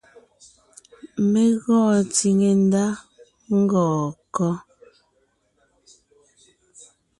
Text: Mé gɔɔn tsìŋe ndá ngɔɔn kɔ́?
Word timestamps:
Mé 1.31 1.41
gɔɔn 1.63 1.99
tsìŋe 2.13 2.49
ndá 2.65 2.83
ngɔɔn 3.59 4.01
kɔ́? 4.35 4.51